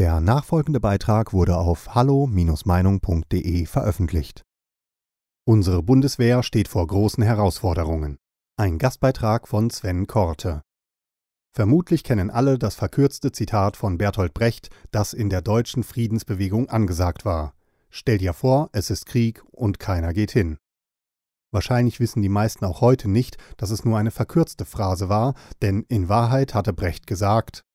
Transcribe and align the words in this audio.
Der 0.00 0.18
nachfolgende 0.18 0.80
Beitrag 0.80 1.34
wurde 1.34 1.58
auf 1.58 1.94
hallo-meinung.de 1.94 3.66
veröffentlicht. 3.66 4.46
Unsere 5.44 5.82
Bundeswehr 5.82 6.42
steht 6.42 6.68
vor 6.68 6.86
großen 6.86 7.22
Herausforderungen. 7.22 8.16
Ein 8.56 8.78
Gastbeitrag 8.78 9.46
von 9.46 9.68
Sven 9.68 10.06
Korte. 10.06 10.62
Vermutlich 11.52 12.02
kennen 12.02 12.30
alle 12.30 12.58
das 12.58 12.76
verkürzte 12.76 13.30
Zitat 13.30 13.76
von 13.76 13.98
Bertolt 13.98 14.32
Brecht, 14.32 14.70
das 14.90 15.12
in 15.12 15.28
der 15.28 15.42
deutschen 15.42 15.82
Friedensbewegung 15.82 16.70
angesagt 16.70 17.26
war. 17.26 17.52
Stell 17.90 18.16
dir 18.16 18.32
vor, 18.32 18.70
es 18.72 18.88
ist 18.88 19.04
Krieg 19.04 19.44
und 19.50 19.80
keiner 19.80 20.14
geht 20.14 20.30
hin. 20.30 20.56
Wahrscheinlich 21.52 22.00
wissen 22.00 22.22
die 22.22 22.30
meisten 22.30 22.64
auch 22.64 22.80
heute 22.80 23.10
nicht, 23.10 23.36
dass 23.58 23.68
es 23.68 23.84
nur 23.84 23.98
eine 23.98 24.12
verkürzte 24.12 24.64
Phrase 24.64 25.10
war, 25.10 25.34
denn 25.60 25.84
in 25.90 26.08
Wahrheit 26.08 26.54
hatte 26.54 26.72
Brecht 26.72 27.06
gesagt, 27.06 27.66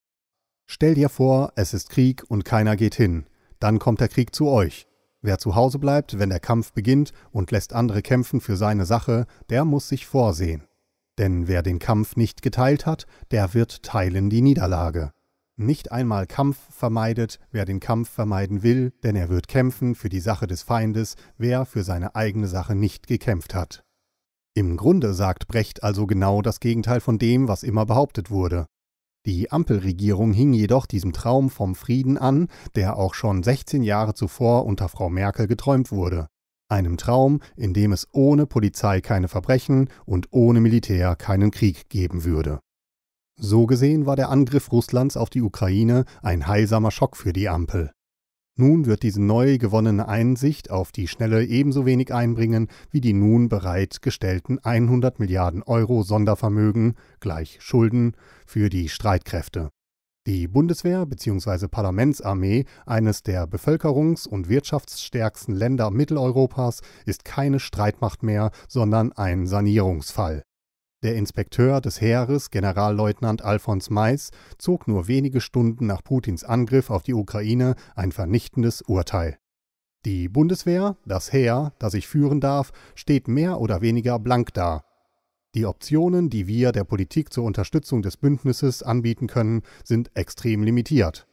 Stell 0.68 0.96
dir 0.96 1.10
vor, 1.10 1.54
es 1.56 1.74
ist 1.74 1.90
Krieg 1.90 2.24
und 2.28 2.46
keiner 2.46 2.76
geht 2.76 2.96
hin. 2.96 3.26
Dann 3.60 3.80
kommt 3.80 4.02
der 4.02 4.08
Krieg 4.08 4.34
zu 4.36 4.48
euch. 4.48 4.88
Wer 5.22 5.38
zu 5.40 5.56
Hause 5.56 5.80
bleibt, 5.80 6.20
wenn 6.20 6.30
der 6.30 6.40
Kampf 6.40 6.74
beginnt 6.74 7.12
und 7.32 7.52
lässt 7.52 7.74
andere 7.74 8.02
kämpfen 8.02 8.42
für 8.42 8.58
seine 8.58 8.86
Sache, 8.86 9.26
der 9.50 9.66
muss 9.66 9.90
sich 9.90 10.06
vorsehen. 10.06 10.68
Denn 11.18 11.48
wer 11.48 11.64
den 11.64 11.80
Kampf 11.80 12.16
nicht 12.16 12.42
geteilt 12.42 12.86
hat, 12.86 13.06
der 13.32 13.54
wird 13.54 13.84
teilen 13.84 14.30
die 14.30 14.42
Niederlage. 14.42 15.12
Nicht 15.58 15.92
einmal 15.92 16.28
Kampf 16.28 16.58
vermeidet, 16.70 17.40
wer 17.52 17.64
den 17.64 17.80
Kampf 17.80 18.10
vermeiden 18.10 18.62
will, 18.62 18.92
denn 19.04 19.16
er 19.16 19.30
wird 19.30 19.48
kämpfen 19.48 19.96
für 19.96 20.10
die 20.10 20.20
Sache 20.20 20.48
des 20.48 20.64
Feindes, 20.64 21.16
wer 21.38 21.66
für 21.66 21.84
seine 21.84 22.16
eigene 22.16 22.48
Sache 22.48 22.76
nicht 22.76 23.08
gekämpft 23.08 23.56
hat. 23.56 23.84
Im 24.54 24.76
Grunde 24.76 25.14
sagt 25.14 25.48
Brecht 25.48 25.84
also 25.84 26.08
genau 26.08 26.42
das 26.42 26.60
Gegenteil 26.60 27.00
von 27.00 27.18
dem, 27.18 27.48
was 27.48 27.64
immer 27.64 27.86
behauptet 27.86 28.30
wurde. 28.30 28.66
Die 29.26 29.52
Ampelregierung 29.52 30.34
hing 30.34 30.54
jedoch 30.54 30.86
diesem 30.86 31.12
Traum 31.12 31.50
vom 31.50 31.74
Frieden 31.74 32.18
an, 32.18 32.48
der 32.76 32.98
auch 32.98 33.16
schon 33.16 33.42
16 33.42 33.82
Jahre 33.82 34.14
zuvor 34.14 34.66
unter 34.66 34.88
Frau 34.88 35.10
Merkel 35.10 35.48
geträumt 35.48 35.92
wurde. 35.92 36.28
Einem 36.70 36.98
Traum, 36.98 37.42
in 37.56 37.74
dem 37.74 37.92
es 37.92 38.08
ohne 38.12 38.46
Polizei 38.46 39.02
keine 39.02 39.28
Verbrechen 39.28 39.90
und 40.06 40.28
ohne 40.32 40.62
Militär 40.62 41.16
keinen 41.16 41.50
Krieg 41.50 41.90
geben 41.90 42.24
würde. 42.24 42.60
So 43.38 43.66
gesehen 43.66 44.06
war 44.06 44.16
der 44.16 44.30
Angriff 44.30 44.72
Russlands 44.72 45.18
auf 45.18 45.30
die 45.30 45.42
Ukraine 45.42 46.06
ein 46.22 46.48
heilsamer 46.48 46.92
Schock 46.92 47.18
für 47.18 47.34
die 47.34 47.50
Ampel. 47.50 47.92
Nun 48.58 48.86
wird 48.86 49.04
diese 49.04 49.22
neu 49.22 49.58
gewonnene 49.58 50.08
Einsicht 50.08 50.72
auf 50.72 50.94
die 50.94 51.10
Schnelle 51.10 51.44
ebenso 51.44 51.86
wenig 51.86 52.14
einbringen 52.14 52.70
wie 52.90 53.02
die 53.02 53.12
nun 53.12 53.50
bereitgestellten 53.50 54.60
100 54.64 55.20
Milliarden 55.20 55.62
Euro 55.64 56.04
Sondervermögen 56.04 56.96
gleich 57.20 57.58
Schulden 57.60 58.16
für 58.46 58.70
die 58.70 58.88
Streitkräfte. 58.88 59.72
Die 60.26 60.48
Bundeswehr 60.48 61.06
bzw. 61.06 61.68
Parlamentsarmee 61.68 62.64
eines 62.86 63.24
der 63.24 63.46
bevölkerungs- 63.46 64.28
und 64.28 64.48
wirtschaftsstärksten 64.48 65.54
Länder 65.54 65.92
Mitteleuropas 65.92 66.82
ist 67.06 67.26
keine 67.26 67.60
Streitmacht 67.60 68.24
mehr, 68.24 68.52
sondern 68.70 69.12
ein 69.12 69.48
Sanierungsfall. 69.48 70.44
Der 71.06 71.16
Inspekteur 71.16 71.82
des 71.82 72.02
Heeres, 72.02 72.50
Generalleutnant 72.50 73.44
Alfons 73.44 73.92
Mais, 73.92 74.32
zog 74.58 74.88
nur 74.88 75.08
wenige 75.08 75.40
Stunden 75.40 75.86
nach 75.86 76.04
Putins 76.04 76.44
Angriff 76.44 76.90
auf 76.90 77.04
die 77.04 77.14
Ukraine 77.14 77.76
ein 77.94 78.12
vernichtendes 78.12 78.82
Urteil. 78.82 79.38
Die 80.04 80.28
Bundeswehr, 80.28 80.98
das 81.06 81.32
Heer, 81.32 81.74
das 81.78 81.94
ich 81.94 82.08
führen 82.08 82.42
darf, 82.42 82.72
steht 82.96 83.28
mehr 83.28 83.62
oder 83.62 83.82
weniger 83.82 84.18
blank 84.18 84.56
da. 84.56 84.84
Die 85.54 85.68
Optionen, 85.68 86.32
die 86.32 86.48
wir 86.48 86.72
der 86.72 86.86
Politik 86.86 87.32
zur 87.32 87.44
Unterstützung 87.44 88.02
des 88.02 88.18
Bündnisses 88.18 88.82
anbieten 88.82 89.28
können, 89.28 89.62
sind 89.84 90.10
extrem 90.16 90.64
limitiert. 90.64 91.28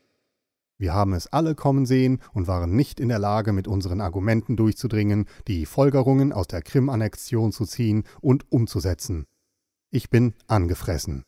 Wir 0.76 0.92
haben 0.92 1.14
es 1.14 1.28
alle 1.28 1.54
kommen 1.54 1.86
sehen 1.86 2.20
und 2.34 2.46
waren 2.46 2.76
nicht 2.76 3.00
in 3.00 3.08
der 3.08 3.18
Lage, 3.18 3.54
mit 3.54 3.66
unseren 3.66 4.02
Argumenten 4.02 4.54
durchzudringen, 4.54 5.24
die 5.48 5.64
Folgerungen 5.64 6.30
aus 6.34 6.46
der 6.46 6.60
Krim-Annexion 6.60 7.52
zu 7.52 7.64
ziehen 7.64 8.04
und 8.20 8.52
umzusetzen. 8.52 9.24
Ich 9.94 10.08
bin 10.08 10.32
angefressen. 10.46 11.22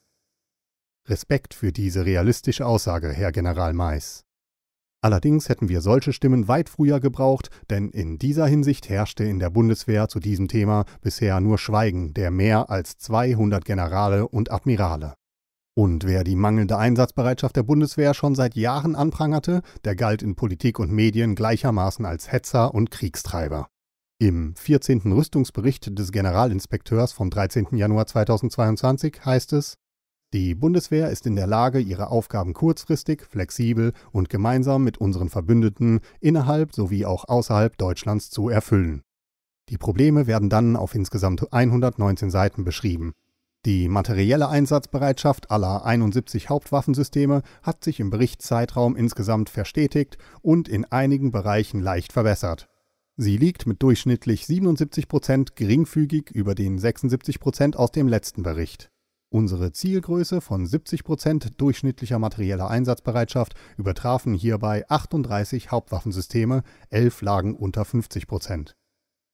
Respekt 1.06 1.52
für 1.52 1.70
diese 1.70 2.06
realistische 2.06 2.64
Aussage, 2.64 3.12
Herr 3.12 3.30
General 3.30 3.74
Mais. 3.74 4.24
Allerdings 5.02 5.50
hätten 5.50 5.68
wir 5.68 5.82
solche 5.82 6.14
Stimmen 6.14 6.48
weit 6.48 6.70
früher 6.70 6.98
gebraucht, 6.98 7.50
denn 7.68 7.90
in 7.90 8.16
dieser 8.16 8.46
Hinsicht 8.46 8.88
herrschte 8.88 9.22
in 9.24 9.38
der 9.38 9.50
Bundeswehr 9.50 10.08
zu 10.08 10.18
diesem 10.18 10.48
Thema 10.48 10.86
bisher 11.02 11.40
nur 11.40 11.58
Schweigen 11.58 12.14
der 12.14 12.30
mehr 12.30 12.70
als 12.70 12.96
200 12.96 13.66
Generale 13.66 14.26
und 14.26 14.50
Admirale. 14.50 15.12
Und 15.76 16.06
wer 16.06 16.24
die 16.24 16.36
mangelnde 16.36 16.78
Einsatzbereitschaft 16.78 17.56
der 17.56 17.64
Bundeswehr 17.64 18.14
schon 18.14 18.34
seit 18.34 18.54
Jahren 18.54 18.96
anprangerte, 18.96 19.60
der 19.84 19.94
galt 19.94 20.22
in 20.22 20.36
Politik 20.36 20.78
und 20.78 20.90
Medien 20.90 21.34
gleichermaßen 21.34 22.06
als 22.06 22.32
Hetzer 22.32 22.72
und 22.72 22.90
Kriegstreiber. 22.90 23.68
Im 24.24 24.56
14. 24.56 25.12
Rüstungsbericht 25.12 25.98
des 25.98 26.10
Generalinspekteurs 26.10 27.12
vom 27.12 27.28
13. 27.28 27.76
Januar 27.76 28.06
2022 28.06 29.20
heißt 29.22 29.52
es, 29.52 29.74
die 30.32 30.54
Bundeswehr 30.54 31.10
ist 31.10 31.26
in 31.26 31.36
der 31.36 31.46
Lage, 31.46 31.78
ihre 31.78 32.08
Aufgaben 32.08 32.54
kurzfristig, 32.54 33.26
flexibel 33.26 33.92
und 34.12 34.30
gemeinsam 34.30 34.82
mit 34.82 34.96
unseren 34.96 35.28
Verbündeten 35.28 36.00
innerhalb 36.20 36.74
sowie 36.74 37.04
auch 37.04 37.28
außerhalb 37.28 37.76
Deutschlands 37.76 38.30
zu 38.30 38.48
erfüllen. 38.48 39.02
Die 39.68 39.76
Probleme 39.76 40.26
werden 40.26 40.48
dann 40.48 40.76
auf 40.76 40.94
insgesamt 40.94 41.52
119 41.52 42.30
Seiten 42.30 42.64
beschrieben. 42.64 43.12
Die 43.66 43.88
materielle 43.88 44.48
Einsatzbereitschaft 44.48 45.50
aller 45.50 45.84
71 45.84 46.48
Hauptwaffensysteme 46.48 47.42
hat 47.62 47.84
sich 47.84 48.00
im 48.00 48.08
Berichtszeitraum 48.08 48.96
insgesamt 48.96 49.50
verstetigt 49.50 50.16
und 50.40 50.66
in 50.66 50.86
einigen 50.86 51.30
Bereichen 51.30 51.80
leicht 51.80 52.14
verbessert. 52.14 52.70
Sie 53.16 53.36
liegt 53.36 53.66
mit 53.66 53.80
durchschnittlich 53.80 54.44
77 54.44 55.06
Prozent 55.06 55.54
geringfügig 55.54 56.32
über 56.32 56.56
den 56.56 56.80
76 56.80 57.38
Prozent 57.38 57.76
aus 57.76 57.92
dem 57.92 58.08
letzten 58.08 58.42
Bericht. 58.42 58.90
Unsere 59.30 59.70
Zielgröße 59.70 60.40
von 60.40 60.66
70 60.66 61.04
Prozent 61.04 61.60
durchschnittlicher 61.60 62.18
materieller 62.18 62.68
Einsatzbereitschaft 62.68 63.54
übertrafen 63.76 64.34
hierbei 64.34 64.84
38 64.88 65.70
Hauptwaffensysteme, 65.70 66.64
11 66.90 67.22
lagen 67.22 67.54
unter 67.54 67.84
50 67.84 68.26
Prozent. 68.26 68.74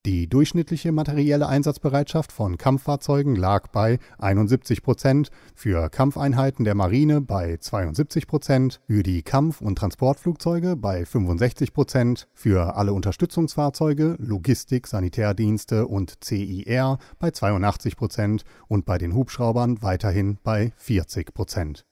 Die 0.07 0.29
durchschnittliche 0.31 0.93
materielle 0.93 1.47
Einsatzbereitschaft 1.47 2.33
von 2.33 2.57
Kampffahrzeugen 2.57 3.37
lag 3.37 3.69
bei 3.69 3.99
71 4.17 4.83
Prozent, 4.83 5.31
für 5.55 5.91
Kampfeinheiten 5.91 6.65
der 6.65 6.75
Marine 6.75 7.21
bei 7.21 7.59
72 7.59 8.27
Prozent, 8.27 8.81
für 8.87 9.03
die 9.03 9.21
Kampf- 9.21 9.61
und 9.61 9.77
Transportflugzeuge 9.77 10.77
bei 10.77 11.05
65 11.05 11.75
Prozent, 11.75 12.29
für 12.33 12.77
alle 12.77 12.95
Unterstützungsfahrzeuge, 12.95 14.17
Logistik, 14.19 14.87
Sanitärdienste 14.87 15.87
und 15.87 16.25
CIR 16.25 16.97
bei 17.19 17.31
82 17.31 17.97
Prozent 17.97 18.45
und 18.69 18.87
bei 18.87 18.97
den 18.97 19.15
Hubschraubern 19.15 19.83
weiterhin 19.83 20.39
bei 20.43 20.73
40 20.79 21.35
Prozent. 21.35 21.85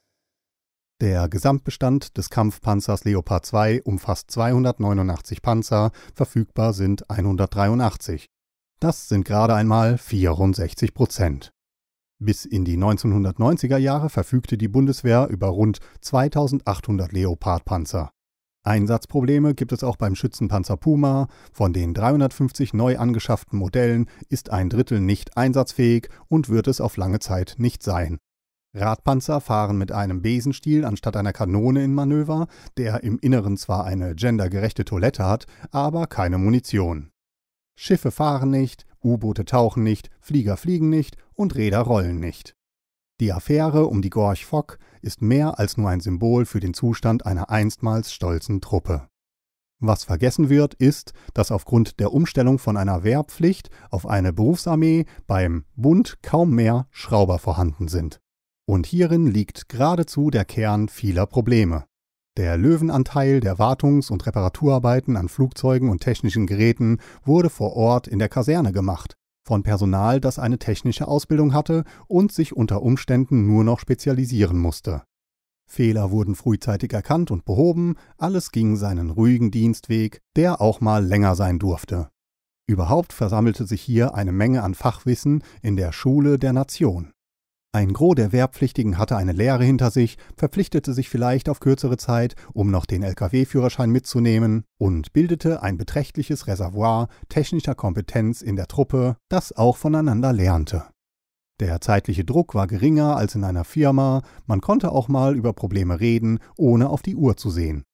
Der 1.00 1.28
Gesamtbestand 1.28 2.18
des 2.18 2.28
Kampfpanzers 2.28 3.04
Leopard 3.04 3.46
2 3.46 3.82
umfasst 3.82 4.32
289 4.32 5.42
Panzer, 5.42 5.92
verfügbar 6.12 6.72
sind 6.72 7.08
183. 7.08 8.26
Das 8.80 9.08
sind 9.08 9.24
gerade 9.24 9.54
einmal 9.54 9.96
64 9.96 10.94
Prozent. 10.94 11.52
Bis 12.18 12.44
in 12.44 12.64
die 12.64 12.76
1990er 12.76 13.76
Jahre 13.76 14.10
verfügte 14.10 14.58
die 14.58 14.66
Bundeswehr 14.66 15.28
über 15.28 15.46
rund 15.46 15.78
2800 16.00 17.12
Leopard-Panzer. 17.12 18.10
Einsatzprobleme 18.64 19.54
gibt 19.54 19.70
es 19.70 19.84
auch 19.84 19.96
beim 19.96 20.16
Schützenpanzer 20.16 20.76
Puma. 20.76 21.28
Von 21.52 21.72
den 21.72 21.94
350 21.94 22.74
neu 22.74 22.98
angeschafften 22.98 23.56
Modellen 23.56 24.10
ist 24.30 24.50
ein 24.50 24.68
Drittel 24.68 25.00
nicht 25.00 25.36
einsatzfähig 25.36 26.08
und 26.26 26.48
wird 26.48 26.66
es 26.66 26.80
auf 26.80 26.96
lange 26.96 27.20
Zeit 27.20 27.54
nicht 27.58 27.84
sein. 27.84 28.18
Radpanzer 28.74 29.40
fahren 29.40 29.78
mit 29.78 29.92
einem 29.92 30.22
Besenstiel 30.22 30.84
anstatt 30.84 31.16
einer 31.16 31.32
Kanone 31.32 31.82
in 31.82 31.94
Manöver, 31.94 32.46
der 32.76 33.02
im 33.02 33.18
Inneren 33.18 33.56
zwar 33.56 33.84
eine 33.84 34.14
gendergerechte 34.14 34.84
Toilette 34.84 35.24
hat, 35.24 35.46
aber 35.70 36.06
keine 36.06 36.38
Munition. 36.38 37.10
Schiffe 37.78 38.10
fahren 38.10 38.50
nicht, 38.50 38.86
U-Boote 39.02 39.44
tauchen 39.44 39.82
nicht, 39.82 40.10
Flieger 40.20 40.56
fliegen 40.56 40.90
nicht 40.90 41.16
und 41.34 41.54
Räder 41.54 41.80
rollen 41.80 42.20
nicht. 42.20 42.54
Die 43.20 43.32
Affäre 43.32 43.86
um 43.86 44.02
die 44.02 44.10
Gorch 44.10 44.44
Fock 44.44 44.78
ist 45.00 45.22
mehr 45.22 45.58
als 45.58 45.76
nur 45.76 45.88
ein 45.88 46.00
Symbol 46.00 46.44
für 46.44 46.60
den 46.60 46.74
Zustand 46.74 47.26
einer 47.26 47.50
einstmals 47.50 48.12
stolzen 48.12 48.60
Truppe. 48.60 49.08
Was 49.80 50.04
vergessen 50.04 50.48
wird, 50.48 50.74
ist, 50.74 51.12
dass 51.34 51.52
aufgrund 51.52 52.00
der 52.00 52.12
Umstellung 52.12 52.58
von 52.58 52.76
einer 52.76 53.04
Wehrpflicht 53.04 53.70
auf 53.90 54.06
eine 54.06 54.32
Berufsarmee 54.32 55.06
beim 55.26 55.64
Bund 55.76 56.18
kaum 56.22 56.50
mehr 56.50 56.86
Schrauber 56.90 57.38
vorhanden 57.38 57.88
sind. 57.88 58.20
Und 58.68 58.86
hierin 58.86 59.26
liegt 59.26 59.70
geradezu 59.70 60.28
der 60.28 60.44
Kern 60.44 60.90
vieler 60.90 61.24
Probleme. 61.24 61.86
Der 62.36 62.58
Löwenanteil 62.58 63.40
der 63.40 63.58
Wartungs- 63.58 64.10
und 64.10 64.26
Reparaturarbeiten 64.26 65.16
an 65.16 65.30
Flugzeugen 65.30 65.88
und 65.88 66.02
technischen 66.02 66.46
Geräten 66.46 66.98
wurde 67.24 67.48
vor 67.48 67.76
Ort 67.76 68.06
in 68.08 68.18
der 68.18 68.28
Kaserne 68.28 68.72
gemacht, 68.72 69.16
von 69.42 69.62
Personal, 69.62 70.20
das 70.20 70.38
eine 70.38 70.58
technische 70.58 71.08
Ausbildung 71.08 71.54
hatte 71.54 71.84
und 72.08 72.30
sich 72.30 72.54
unter 72.54 72.82
Umständen 72.82 73.46
nur 73.46 73.64
noch 73.64 73.80
spezialisieren 73.80 74.58
musste. 74.58 75.02
Fehler 75.66 76.10
wurden 76.10 76.34
frühzeitig 76.34 76.92
erkannt 76.92 77.30
und 77.30 77.46
behoben, 77.46 77.94
alles 78.18 78.52
ging 78.52 78.76
seinen 78.76 79.08
ruhigen 79.08 79.50
Dienstweg, 79.50 80.20
der 80.36 80.60
auch 80.60 80.82
mal 80.82 81.02
länger 81.02 81.36
sein 81.36 81.58
durfte. 81.58 82.10
Überhaupt 82.66 83.14
versammelte 83.14 83.64
sich 83.64 83.80
hier 83.80 84.14
eine 84.14 84.32
Menge 84.32 84.62
an 84.62 84.74
Fachwissen 84.74 85.42
in 85.62 85.76
der 85.76 85.92
Schule 85.92 86.38
der 86.38 86.52
Nation. 86.52 87.12
Ein 87.70 87.92
Gros 87.92 88.14
der 88.14 88.32
Wehrpflichtigen 88.32 88.96
hatte 88.96 89.18
eine 89.18 89.32
Lehre 89.32 89.62
hinter 89.62 89.90
sich, 89.90 90.16
verpflichtete 90.36 90.94
sich 90.94 91.10
vielleicht 91.10 91.50
auf 91.50 91.60
kürzere 91.60 91.98
Zeit, 91.98 92.34
um 92.54 92.70
noch 92.70 92.86
den 92.86 93.02
Lkw-Führerschein 93.02 93.90
mitzunehmen 93.90 94.64
und 94.78 95.12
bildete 95.12 95.62
ein 95.62 95.76
beträchtliches 95.76 96.46
Reservoir 96.46 97.08
technischer 97.28 97.74
Kompetenz 97.74 98.40
in 98.40 98.56
der 98.56 98.68
Truppe, 98.68 99.16
das 99.28 99.52
auch 99.52 99.76
voneinander 99.76 100.32
lernte. 100.32 100.84
Der 101.60 101.80
zeitliche 101.82 102.24
Druck 102.24 102.54
war 102.54 102.68
geringer 102.68 103.16
als 103.16 103.34
in 103.34 103.44
einer 103.44 103.64
Firma, 103.64 104.22
man 104.46 104.62
konnte 104.62 104.90
auch 104.90 105.08
mal 105.08 105.36
über 105.36 105.52
Probleme 105.52 106.00
reden, 106.00 106.38
ohne 106.56 106.88
auf 106.88 107.02
die 107.02 107.16
Uhr 107.16 107.36
zu 107.36 107.50
sehen. 107.50 107.84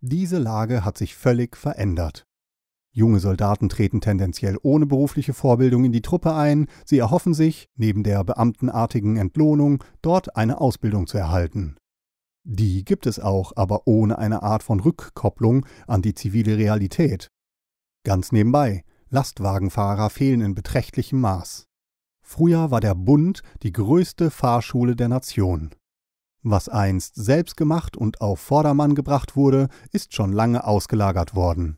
Diese 0.00 0.38
Lage 0.38 0.84
hat 0.84 0.98
sich 0.98 1.16
völlig 1.16 1.56
verändert. 1.56 2.25
Junge 2.96 3.20
Soldaten 3.20 3.68
treten 3.68 4.00
tendenziell 4.00 4.56
ohne 4.62 4.86
berufliche 4.86 5.34
Vorbildung 5.34 5.84
in 5.84 5.92
die 5.92 6.00
Truppe 6.00 6.32
ein, 6.32 6.66
sie 6.86 6.96
erhoffen 6.96 7.34
sich, 7.34 7.68
neben 7.76 8.02
der 8.02 8.24
beamtenartigen 8.24 9.18
Entlohnung, 9.18 9.84
dort 10.00 10.34
eine 10.34 10.62
Ausbildung 10.62 11.06
zu 11.06 11.18
erhalten. 11.18 11.76
Die 12.42 12.86
gibt 12.86 13.06
es 13.06 13.20
auch, 13.20 13.52
aber 13.54 13.82
ohne 13.86 14.16
eine 14.16 14.42
Art 14.42 14.62
von 14.62 14.80
Rückkopplung 14.80 15.66
an 15.86 16.00
die 16.00 16.14
zivile 16.14 16.56
Realität. 16.56 17.28
Ganz 18.02 18.32
nebenbei, 18.32 18.82
Lastwagenfahrer 19.10 20.08
fehlen 20.08 20.40
in 20.40 20.54
beträchtlichem 20.54 21.20
Maß. 21.20 21.66
Früher 22.22 22.70
war 22.70 22.80
der 22.80 22.94
Bund 22.94 23.42
die 23.62 23.72
größte 23.72 24.30
Fahrschule 24.30 24.96
der 24.96 25.08
Nation. 25.08 25.74
Was 26.42 26.70
einst 26.70 27.14
selbst 27.14 27.58
gemacht 27.58 27.94
und 27.94 28.22
auf 28.22 28.40
Vordermann 28.40 28.94
gebracht 28.94 29.36
wurde, 29.36 29.68
ist 29.92 30.14
schon 30.14 30.32
lange 30.32 30.64
ausgelagert 30.66 31.34
worden. 31.34 31.76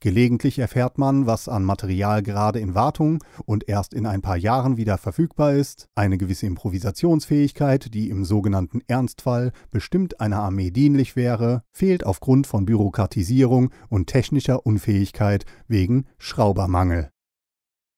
Gelegentlich 0.00 0.60
erfährt 0.60 0.96
man, 0.96 1.26
was 1.26 1.48
an 1.48 1.64
Material 1.64 2.22
gerade 2.22 2.60
in 2.60 2.76
Wartung 2.76 3.18
und 3.46 3.68
erst 3.68 3.94
in 3.94 4.06
ein 4.06 4.22
paar 4.22 4.36
Jahren 4.36 4.76
wieder 4.76 4.96
verfügbar 4.96 5.54
ist, 5.54 5.88
eine 5.96 6.18
gewisse 6.18 6.46
Improvisationsfähigkeit, 6.46 7.92
die 7.92 8.08
im 8.08 8.24
sogenannten 8.24 8.80
Ernstfall 8.86 9.50
bestimmt 9.72 10.20
einer 10.20 10.40
Armee 10.40 10.70
dienlich 10.70 11.16
wäre, 11.16 11.64
fehlt 11.72 12.06
aufgrund 12.06 12.46
von 12.46 12.64
Bürokratisierung 12.64 13.70
und 13.88 14.06
technischer 14.06 14.64
Unfähigkeit 14.64 15.44
wegen 15.66 16.06
Schraubermangel. 16.18 17.10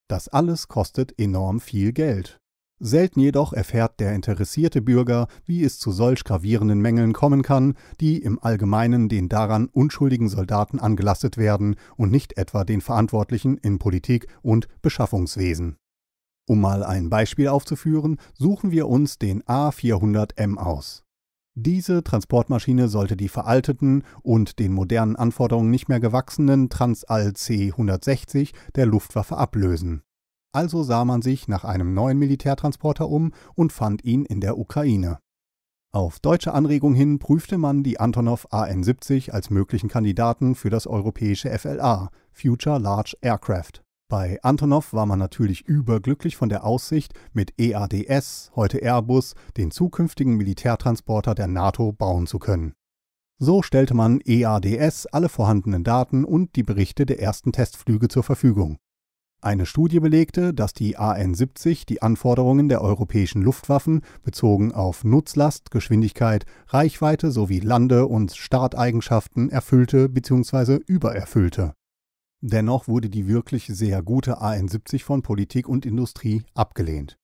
Das 0.08 0.28
alles 0.28 0.68
kostet 0.68 1.18
enorm 1.18 1.60
viel 1.60 1.92
Geld. 1.92 2.39
Selten 2.82 3.20
jedoch 3.20 3.52
erfährt 3.52 4.00
der 4.00 4.14
interessierte 4.14 4.80
Bürger, 4.80 5.28
wie 5.44 5.62
es 5.62 5.78
zu 5.78 5.92
solch 5.92 6.24
gravierenden 6.24 6.80
Mängeln 6.80 7.12
kommen 7.12 7.42
kann, 7.42 7.74
die 8.00 8.16
im 8.16 8.42
Allgemeinen 8.42 9.10
den 9.10 9.28
daran 9.28 9.66
unschuldigen 9.66 10.30
Soldaten 10.30 10.80
angelastet 10.80 11.36
werden 11.36 11.76
und 11.98 12.10
nicht 12.10 12.38
etwa 12.38 12.64
den 12.64 12.80
Verantwortlichen 12.80 13.58
in 13.58 13.78
Politik 13.78 14.28
und 14.40 14.66
Beschaffungswesen. 14.80 15.76
Um 16.48 16.62
mal 16.62 16.82
ein 16.82 17.10
Beispiel 17.10 17.48
aufzuführen, 17.48 18.16
suchen 18.32 18.70
wir 18.70 18.88
uns 18.88 19.18
den 19.18 19.42
A400M 19.42 20.56
aus. 20.56 21.04
Diese 21.54 22.02
Transportmaschine 22.02 22.88
sollte 22.88 23.14
die 23.14 23.28
veralteten 23.28 24.04
und 24.22 24.58
den 24.58 24.72
modernen 24.72 25.16
Anforderungen 25.16 25.70
nicht 25.70 25.90
mehr 25.90 26.00
gewachsenen 26.00 26.70
Transall 26.70 27.34
C-160 27.34 28.52
der 28.74 28.86
Luftwaffe 28.86 29.36
ablösen. 29.36 30.02
Also 30.52 30.82
sah 30.82 31.04
man 31.04 31.22
sich 31.22 31.46
nach 31.46 31.64
einem 31.64 31.94
neuen 31.94 32.18
Militärtransporter 32.18 33.08
um 33.08 33.32
und 33.54 33.72
fand 33.72 34.04
ihn 34.04 34.24
in 34.24 34.40
der 34.40 34.58
Ukraine. 34.58 35.18
Auf 35.92 36.20
deutsche 36.20 36.54
Anregung 36.54 36.94
hin 36.94 37.18
prüfte 37.18 37.58
man 37.58 37.82
die 37.82 37.98
Antonov 37.98 38.46
AN-70 38.50 39.30
als 39.30 39.50
möglichen 39.50 39.88
Kandidaten 39.88 40.54
für 40.54 40.70
das 40.70 40.86
europäische 40.86 41.50
FLA, 41.56 42.10
Future 42.32 42.78
Large 42.78 43.16
Aircraft. 43.20 43.82
Bei 44.08 44.40
Antonov 44.42 44.92
war 44.92 45.06
man 45.06 45.20
natürlich 45.20 45.62
überglücklich 45.62 46.36
von 46.36 46.48
der 46.48 46.64
Aussicht, 46.64 47.14
mit 47.32 47.54
EADS, 47.60 48.50
heute 48.56 48.78
Airbus, 48.78 49.34
den 49.56 49.70
zukünftigen 49.70 50.36
Militärtransporter 50.36 51.34
der 51.34 51.46
NATO 51.46 51.92
bauen 51.92 52.26
zu 52.26 52.40
können. 52.40 52.74
So 53.38 53.62
stellte 53.62 53.94
man 53.94 54.20
EADS 54.24 55.06
alle 55.06 55.28
vorhandenen 55.28 55.84
Daten 55.84 56.24
und 56.24 56.56
die 56.56 56.64
Berichte 56.64 57.06
der 57.06 57.20
ersten 57.20 57.52
Testflüge 57.52 58.08
zur 58.08 58.22
Verfügung. 58.22 58.78
Eine 59.42 59.64
Studie 59.64 60.00
belegte, 60.00 60.52
dass 60.52 60.74
die 60.74 60.98
AN-70 60.98 61.86
die 61.86 62.02
Anforderungen 62.02 62.68
der 62.68 62.82
europäischen 62.82 63.40
Luftwaffen 63.40 64.02
bezogen 64.22 64.72
auf 64.72 65.02
Nutzlast, 65.02 65.70
Geschwindigkeit, 65.70 66.44
Reichweite 66.66 67.30
sowie 67.30 67.60
Lande- 67.60 68.06
und 68.06 68.36
Starteigenschaften 68.36 69.48
erfüllte 69.48 70.10
bzw. 70.10 70.80
übererfüllte. 70.86 71.72
Dennoch 72.42 72.86
wurde 72.86 73.08
die 73.08 73.28
wirklich 73.28 73.66
sehr 73.66 74.02
gute 74.02 74.42
AN70 74.42 75.04
von 75.04 75.22
Politik 75.22 75.70
und 75.70 75.86
Industrie 75.86 76.42
abgelehnt. 76.52 77.16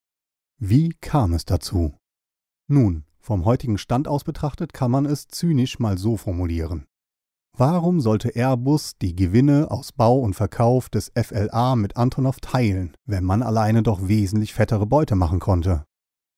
Wie 0.58 0.94
kam 1.02 1.34
es 1.34 1.44
dazu? 1.44 1.94
Nun, 2.66 3.04
vom 3.20 3.44
heutigen 3.44 3.76
Stand 3.76 4.08
aus 4.08 4.24
betrachtet 4.24 4.72
kann 4.72 4.90
man 4.90 5.04
es 5.04 5.28
zynisch 5.28 5.78
mal 5.78 5.98
so 5.98 6.16
formulieren. 6.16 6.86
Warum 7.58 8.02
sollte 8.02 8.36
Airbus 8.36 8.98
die 9.00 9.16
Gewinne 9.16 9.70
aus 9.70 9.90
Bau 9.90 10.18
und 10.18 10.34
Verkauf 10.34 10.90
des 10.90 11.10
FLA 11.14 11.74
mit 11.76 11.96
Antonov 11.96 12.38
teilen, 12.40 12.94
wenn 13.06 13.24
man 13.24 13.42
alleine 13.42 13.82
doch 13.82 14.08
wesentlich 14.08 14.52
fettere 14.52 14.84
Beute 14.84 15.14
machen 15.14 15.40
konnte? 15.40 15.86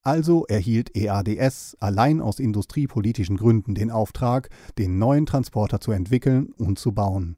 Also 0.05 0.47
erhielt 0.47 0.97
EADS 0.97 1.77
allein 1.81 2.21
aus 2.21 2.39
industriepolitischen 2.39 3.37
Gründen 3.37 3.75
den 3.75 3.91
Auftrag, 3.91 4.49
den 4.79 5.01
neuen 5.01 5.27
Transporter 5.27 5.81
zu 5.81 5.91
entwickeln 5.91 6.53
und 6.57 6.79
zu 6.79 6.93
bauen. 6.93 7.37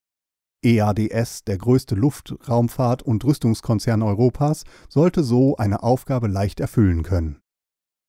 EADS, 0.63 1.45
der 1.45 1.57
größte 1.57 1.95
Luftraumfahrt- 1.95 3.03
und 3.03 3.25
Rüstungskonzern 3.25 4.03
Europas, 4.03 4.65
sollte 4.91 5.25
so 5.25 5.57
eine 5.57 5.83
Aufgabe 5.83 6.29
leicht 6.29 6.61
erfüllen 6.61 7.03
können. 7.03 7.41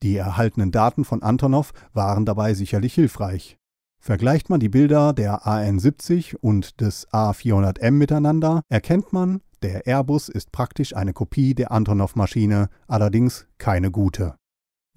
Die 0.04 0.18
erhaltenen 0.18 0.72
Daten 0.72 1.06
von 1.06 1.24
Antonov 1.24 1.72
waren 1.94 2.26
dabei 2.26 2.56
sicherlich 2.56 2.94
hilfreich. 2.94 3.61
Vergleicht 4.04 4.50
man 4.50 4.60
die 4.60 4.70
Bilder 4.70 5.14
der 5.14 5.46
AN70 5.46 6.36
und 6.42 6.82
des 6.82 7.08
A400M 7.10 7.92
miteinander, 7.92 8.64
erkennt 8.68 9.14
man, 9.14 9.42
der 9.62 9.86
Airbus 9.86 10.28
ist 10.28 10.52
praktisch 10.52 10.96
eine 10.96 11.14
Kopie 11.14 11.54
der 11.54 11.72
Antonov-Maschine, 11.72 12.70
allerdings 12.88 13.46
keine 13.60 13.92
gute. 13.92 14.36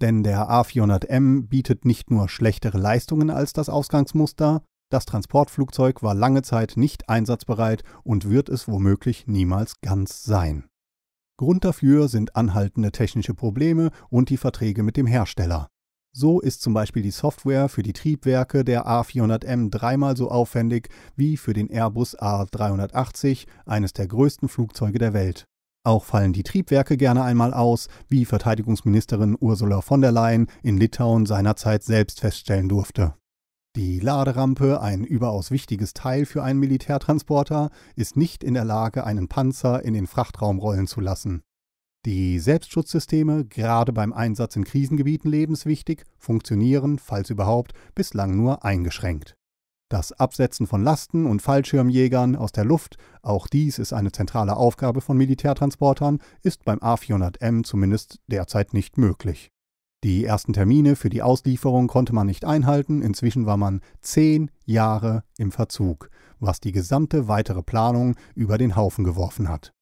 Denn 0.01 0.23
der 0.23 0.49
A400M 0.49 1.47
bietet 1.47 1.85
nicht 1.85 2.09
nur 2.09 2.27
schlechtere 2.29 2.79
Leistungen 2.79 3.29
als 3.29 3.53
das 3.53 3.69
Ausgangsmuster, 3.69 4.63
das 4.89 5.05
Transportflugzeug 5.05 6.01
war 6.01 6.15
lange 6.15 6.41
Zeit 6.41 6.73
nicht 6.75 7.07
einsatzbereit 7.07 7.83
und 8.03 8.27
wird 8.27 8.49
es 8.49 8.67
womöglich 8.67 9.27
niemals 9.27 9.81
ganz 9.81 10.23
sein. 10.23 10.65
Grund 11.37 11.63
dafür 11.63 12.07
sind 12.07 12.35
anhaltende 12.35 12.91
technische 12.91 13.35
Probleme 13.35 13.91
und 14.09 14.29
die 14.29 14.37
Verträge 14.37 14.81
mit 14.81 14.97
dem 14.97 15.05
Hersteller. 15.05 15.67
So 16.17 16.39
ist 16.39 16.61
zum 16.61 16.73
Beispiel 16.73 17.03
die 17.03 17.11
Software 17.11 17.67
für 17.67 17.83
die 17.83 17.91
Triebwerke 17.91 18.63
der 18.63 18.87
A400M 18.87 19.69
dreimal 19.69 20.15
so 20.15 20.31
aufwendig 20.31 20.87
wie 21.17 21.35
für 21.35 21.51
den 21.51 21.69
Airbus 21.69 22.17
A380, 22.17 23.47
eines 23.65 23.91
der 23.91 24.07
größten 24.07 24.47
Flugzeuge 24.47 24.97
der 24.97 25.11
Welt. 25.11 25.43
Auch 25.83 26.05
fallen 26.05 26.31
die 26.31 26.43
Triebwerke 26.43 26.95
gerne 26.95 27.23
einmal 27.23 27.53
aus, 27.53 27.89
wie 28.07 28.23
Verteidigungsministerin 28.23 29.35
Ursula 29.37 29.81
von 29.81 29.99
der 29.99 30.13
Leyen 30.13 30.47
in 30.63 30.77
Litauen 30.77 31.25
seinerzeit 31.25 31.83
selbst 31.83 32.21
feststellen 32.21 32.69
durfte. 32.69 33.15
Die 33.75 33.99
Laderampe, 33.99 34.79
ein 34.79 35.03
überaus 35.03 35.51
wichtiges 35.51 35.93
Teil 35.93 36.25
für 36.25 36.43
einen 36.43 36.61
Militärtransporter, 36.61 37.71
ist 37.97 38.15
nicht 38.15 38.41
in 38.41 38.53
der 38.53 38.63
Lage, 38.63 39.03
einen 39.03 39.27
Panzer 39.27 39.83
in 39.83 39.93
den 39.93 40.07
Frachtraum 40.07 40.59
rollen 40.59 40.87
zu 40.87 41.01
lassen. 41.01 41.43
Die 42.05 42.37
Selbstschutzsysteme, 42.37 43.45
gerade 43.45 43.91
beim 43.91 44.13
Einsatz 44.13 44.55
in 44.55 44.63
Krisengebieten 44.63 45.31
lebenswichtig, 45.31 46.03
funktionieren, 46.19 46.99
falls 46.99 47.31
überhaupt, 47.31 47.73
bislang 47.95 48.37
nur 48.37 48.63
eingeschränkt. 48.63 49.35
Das 49.89 50.11
Absetzen 50.11 50.67
von 50.67 50.83
Lasten 50.83 51.25
und 51.25 51.41
Fallschirmjägern 51.41 52.35
aus 52.35 52.51
der 52.51 52.63
Luft, 52.63 52.97
auch 53.23 53.47
dies 53.47 53.79
ist 53.79 53.91
eine 53.91 54.11
zentrale 54.11 54.55
Aufgabe 54.55 55.01
von 55.01 55.17
Militärtransportern, 55.17 56.19
ist 56.43 56.63
beim 56.63 56.77
A400M 56.77 57.63
zumindest 57.63 58.19
derzeit 58.27 58.75
nicht 58.75 58.99
möglich. 58.99 59.49
Die 60.03 60.25
ersten 60.25 60.53
Termine 60.53 60.95
für 60.95 61.09
die 61.09 61.23
Auslieferung 61.23 61.87
konnte 61.87 62.13
man 62.13 62.27
nicht 62.27 62.45
einhalten, 62.45 63.01
inzwischen 63.01 63.47
war 63.47 63.57
man 63.57 63.81
zehn 64.01 64.51
Jahre 64.65 65.23
im 65.39 65.51
Verzug, 65.51 66.11
was 66.39 66.59
die 66.59 66.71
gesamte 66.71 67.27
weitere 67.27 67.63
Planung 67.63 68.15
über 68.35 68.59
den 68.59 68.75
Haufen 68.75 69.03
geworfen 69.03 69.49
hat. 69.49 69.74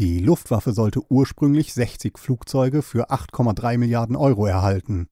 Die 0.00 0.18
Luftwaffe 0.18 0.72
sollte 0.72 1.00
ursprünglich 1.08 1.72
60 1.72 2.18
Flugzeuge 2.18 2.82
für 2.82 3.10
8,3 3.10 3.78
Milliarden 3.78 4.16
Euro 4.16 4.44
erhalten. 4.46 5.06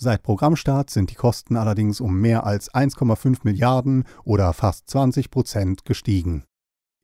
Seit 0.00 0.22
Programmstart 0.22 0.88
sind 0.88 1.10
die 1.10 1.16
Kosten 1.16 1.56
allerdings 1.56 2.00
um 2.00 2.18
mehr 2.18 2.46
als 2.46 2.72
1,5 2.72 3.40
Milliarden 3.42 4.04
oder 4.24 4.54
fast 4.54 4.88
20 4.88 5.30
Prozent 5.30 5.84
gestiegen. 5.84 6.44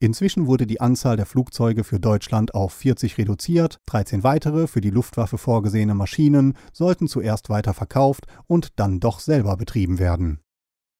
Inzwischen 0.01 0.47
wurde 0.47 0.65
die 0.65 0.81
Anzahl 0.81 1.17
der 1.17 1.27
Flugzeuge 1.27 1.83
für 1.83 1.99
Deutschland 1.99 2.55
auf 2.55 2.73
40 2.73 3.17
reduziert, 3.19 3.77
13 3.85 4.23
weitere 4.23 4.65
für 4.65 4.81
die 4.81 4.89
Luftwaffe 4.89 5.37
vorgesehene 5.37 5.93
Maschinen 5.93 6.57
sollten 6.73 7.07
zuerst 7.07 7.49
weiter 7.49 7.75
verkauft 7.75 8.25
und 8.47 8.79
dann 8.79 8.99
doch 8.99 9.19
selber 9.19 9.55
betrieben 9.55 9.99
werden. 9.99 10.39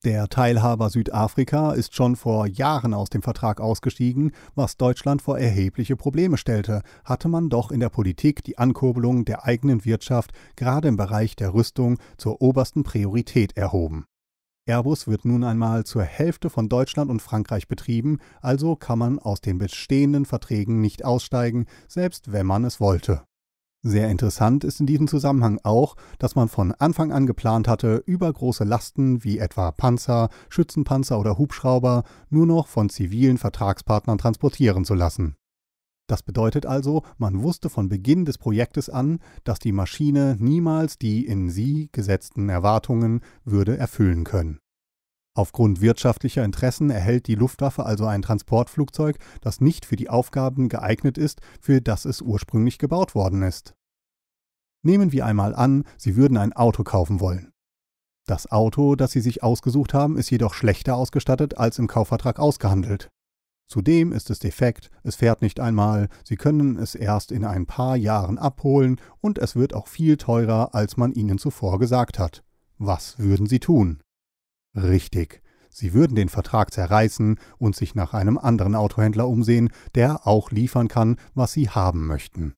Der 0.05 0.29
Teilhaber 0.29 0.89
Südafrika 0.89 1.73
ist 1.73 1.93
schon 1.93 2.15
vor 2.15 2.47
Jahren 2.47 2.93
aus 2.93 3.09
dem 3.09 3.21
Vertrag 3.21 3.59
ausgestiegen, 3.59 4.31
was 4.55 4.77
Deutschland 4.77 5.21
vor 5.21 5.37
erhebliche 5.37 5.97
Probleme 5.97 6.37
stellte, 6.37 6.83
hatte 7.03 7.27
man 7.27 7.49
doch 7.49 7.69
in 7.69 7.81
der 7.81 7.89
Politik 7.89 8.41
die 8.45 8.57
Ankurbelung 8.57 9.25
der 9.25 9.43
eigenen 9.43 9.83
Wirtschaft 9.83 10.31
gerade 10.55 10.87
im 10.87 10.95
Bereich 10.95 11.35
der 11.35 11.53
Rüstung 11.53 11.97
zur 12.17 12.41
obersten 12.41 12.83
Priorität 12.83 13.57
erhoben. 13.57 14.05
Airbus 14.65 15.07
wird 15.09 15.25
nun 15.25 15.43
einmal 15.43 15.83
zur 15.83 16.03
Hälfte 16.03 16.49
von 16.49 16.69
Deutschland 16.69 17.11
und 17.11 17.21
Frankreich 17.21 17.67
betrieben, 17.67 18.19
also 18.39 18.77
kann 18.77 18.99
man 18.99 19.19
aus 19.19 19.41
den 19.41 19.57
bestehenden 19.57 20.23
Verträgen 20.23 20.79
nicht 20.79 21.03
aussteigen, 21.03 21.65
selbst 21.89 22.31
wenn 22.31 22.45
man 22.45 22.63
es 22.63 22.79
wollte. 22.79 23.23
Sehr 23.81 24.09
interessant 24.09 24.65
ist 24.65 24.81
in 24.81 24.87
diesem 24.87 25.07
Zusammenhang 25.07 25.57
auch, 25.63 25.95
dass 26.17 26.35
man 26.35 26.49
von 26.49 26.73
Anfang 26.73 27.13
an 27.13 27.25
geplant 27.25 27.69
hatte, 27.69 28.03
übergroße 28.05 28.65
Lasten 28.65 29.23
wie 29.23 29.39
etwa 29.39 29.71
Panzer, 29.71 30.27
Schützenpanzer 30.49 31.17
oder 31.17 31.37
Hubschrauber 31.37 32.03
nur 32.29 32.45
noch 32.45 32.67
von 32.67 32.89
zivilen 32.89 33.37
Vertragspartnern 33.37 34.17
transportieren 34.17 34.83
zu 34.83 34.95
lassen. 34.95 35.35
Das 36.07 36.23
bedeutet 36.23 36.65
also, 36.65 37.03
man 37.17 37.41
wusste 37.41 37.69
von 37.69 37.87
Beginn 37.87 38.25
des 38.25 38.37
Projektes 38.37 38.89
an, 38.89 39.19
dass 39.45 39.59
die 39.59 39.71
Maschine 39.71 40.35
niemals 40.39 40.97
die 40.97 41.25
in 41.25 41.49
sie 41.49 41.87
gesetzten 41.93 42.49
Erwartungen 42.49 43.21
würde 43.45 43.77
erfüllen 43.77 44.25
können. 44.25 44.59
Aufgrund 45.35 45.79
wirtschaftlicher 45.81 46.43
Interessen 46.43 46.89
erhält 46.89 47.27
die 47.27 47.35
Luftwaffe 47.35 47.85
also 47.85 48.05
ein 48.05 48.21
Transportflugzeug, 48.21 49.17
das 49.41 49.61
nicht 49.61 49.85
für 49.85 49.95
die 49.95 50.09
Aufgaben 50.09 50.69
geeignet 50.69 51.17
ist, 51.17 51.41
für 51.61 51.81
das 51.81 52.05
es 52.05 52.21
ursprünglich 52.21 52.77
gebaut 52.77 53.15
worden 53.15 53.43
ist. 53.43 53.73
Nehmen 54.81 55.11
wir 55.11 55.25
einmal 55.25 55.55
an, 55.55 55.83
Sie 55.97 56.15
würden 56.15 56.37
ein 56.37 56.53
Auto 56.53 56.83
kaufen 56.83 57.19
wollen. 57.19 57.51
Das 58.25 58.51
Auto, 58.51 58.95
das 58.95 59.11
Sie 59.11 59.21
sich 59.21 59.43
ausgesucht 59.43 59.93
haben, 59.93 60.17
ist 60.17 60.29
jedoch 60.29 60.53
schlechter 60.53 60.95
ausgestattet 60.95 61.57
als 61.57 61.79
im 61.79 61.87
Kaufvertrag 61.87 62.39
ausgehandelt. 62.39 63.09
Zudem 63.67 64.13
ist 64.13 64.29
es 64.29 64.39
defekt, 64.39 64.89
es 65.03 65.15
fährt 65.15 65.41
nicht 65.41 65.59
einmal, 65.59 66.09
Sie 66.23 66.37
können 66.37 66.77
es 66.77 66.95
erst 66.95 67.31
in 67.31 67.45
ein 67.45 67.65
paar 67.65 67.95
Jahren 67.95 68.39
abholen 68.39 68.99
und 69.21 69.37
es 69.37 69.55
wird 69.55 69.73
auch 69.75 69.87
viel 69.87 70.17
teurer, 70.17 70.73
als 70.73 70.97
man 70.97 71.11
Ihnen 71.11 71.37
zuvor 71.37 71.77
gesagt 71.77 72.17
hat. 72.17 72.43
Was 72.77 73.19
würden 73.19 73.45
Sie 73.45 73.59
tun? 73.59 73.99
Richtig. 74.81 75.41
Sie 75.69 75.93
würden 75.93 76.15
den 76.15 76.29
Vertrag 76.29 76.73
zerreißen 76.73 77.39
und 77.57 77.75
sich 77.75 77.95
nach 77.95 78.13
einem 78.13 78.37
anderen 78.37 78.75
Autohändler 78.75 79.27
umsehen, 79.27 79.69
der 79.95 80.25
auch 80.27 80.51
liefern 80.51 80.87
kann, 80.87 81.17
was 81.35 81.53
Sie 81.53 81.69
haben 81.69 82.07
möchten. 82.07 82.53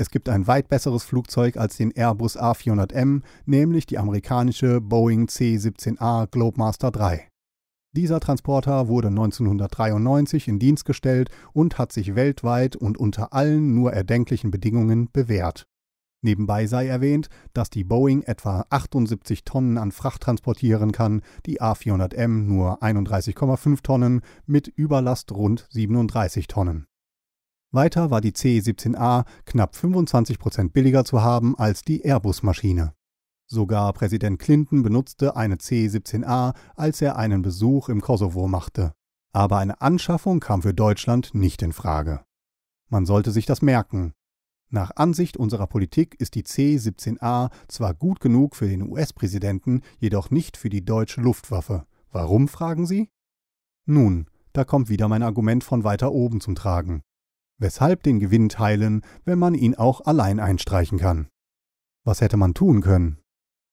Es 0.00 0.10
gibt 0.10 0.28
ein 0.28 0.46
weit 0.46 0.68
besseres 0.68 1.02
Flugzeug 1.02 1.56
als 1.56 1.76
den 1.76 1.90
Airbus 1.90 2.38
A400M, 2.38 3.22
nämlich 3.46 3.86
die 3.86 3.98
amerikanische 3.98 4.80
Boeing 4.80 5.26
C-17A 5.26 6.28
Globemaster 6.30 6.92
III. 6.94 7.22
Dieser 7.92 8.20
Transporter 8.20 8.86
wurde 8.86 9.08
1993 9.08 10.46
in 10.46 10.60
Dienst 10.60 10.84
gestellt 10.84 11.30
und 11.52 11.78
hat 11.78 11.90
sich 11.90 12.14
weltweit 12.14 12.76
und 12.76 12.96
unter 12.96 13.32
allen 13.32 13.74
nur 13.74 13.92
erdenklichen 13.92 14.52
Bedingungen 14.52 15.10
bewährt. 15.10 15.66
Nebenbei 16.20 16.66
sei 16.66 16.88
erwähnt, 16.88 17.28
dass 17.52 17.70
die 17.70 17.84
Boeing 17.84 18.22
etwa 18.22 18.66
78 18.70 19.44
Tonnen 19.44 19.78
an 19.78 19.92
Fracht 19.92 20.22
transportieren 20.22 20.90
kann, 20.90 21.22
die 21.46 21.60
A400M 21.60 22.44
nur 22.44 22.82
31,5 22.82 23.82
Tonnen 23.82 24.22
mit 24.44 24.66
Überlast 24.66 25.30
rund 25.30 25.68
37 25.70 26.48
Tonnen. 26.48 26.86
Weiter 27.70 28.10
war 28.10 28.20
die 28.20 28.32
C-17A 28.32 29.26
knapp 29.44 29.76
25 29.76 30.38
Prozent 30.38 30.72
billiger 30.72 31.04
zu 31.04 31.22
haben 31.22 31.56
als 31.56 31.82
die 31.82 32.02
Airbus-Maschine. 32.02 32.94
Sogar 33.46 33.92
Präsident 33.92 34.38
Clinton 34.38 34.82
benutzte 34.82 35.36
eine 35.36 35.58
C-17A, 35.58 36.54
als 36.74 37.00
er 37.00 37.16
einen 37.16 37.42
Besuch 37.42 37.88
im 37.88 38.00
Kosovo 38.00 38.48
machte. 38.48 38.92
Aber 39.32 39.58
eine 39.58 39.80
Anschaffung 39.80 40.40
kam 40.40 40.62
für 40.62 40.74
Deutschland 40.74 41.34
nicht 41.34 41.62
in 41.62 41.72
Frage. 41.72 42.24
Man 42.88 43.06
sollte 43.06 43.30
sich 43.30 43.46
das 43.46 43.62
merken. 43.62 44.14
Nach 44.70 44.90
Ansicht 44.96 45.38
unserer 45.38 45.66
Politik 45.66 46.14
ist 46.20 46.34
die 46.34 46.44
C-17A 46.44 47.50
zwar 47.68 47.94
gut 47.94 48.20
genug 48.20 48.54
für 48.54 48.68
den 48.68 48.82
US-Präsidenten, 48.82 49.80
jedoch 49.98 50.30
nicht 50.30 50.58
für 50.58 50.68
die 50.68 50.84
deutsche 50.84 51.22
Luftwaffe. 51.22 51.86
Warum, 52.12 52.48
fragen 52.48 52.86
Sie? 52.86 53.08
Nun, 53.86 54.26
da 54.52 54.64
kommt 54.64 54.90
wieder 54.90 55.08
mein 55.08 55.22
Argument 55.22 55.64
von 55.64 55.84
weiter 55.84 56.12
oben 56.12 56.42
zum 56.42 56.54
Tragen. 56.54 57.02
Weshalb 57.56 58.02
den 58.02 58.20
Gewinn 58.20 58.50
teilen, 58.50 59.02
wenn 59.24 59.38
man 59.38 59.54
ihn 59.54 59.74
auch 59.74 60.02
allein 60.02 60.38
einstreichen 60.38 60.98
kann? 60.98 61.28
Was 62.04 62.20
hätte 62.20 62.36
man 62.36 62.52
tun 62.52 62.82
können? 62.82 63.18